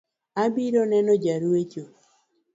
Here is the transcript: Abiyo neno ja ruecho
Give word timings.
Abiyo 0.43 0.81
neno 0.91 1.13
ja 1.23 1.35
ruecho 1.41 1.83